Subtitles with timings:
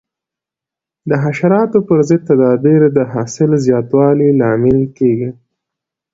[1.09, 5.29] د حشراتو پر ضد تدابیر د حاصل زیاتوالي لامل کېږي.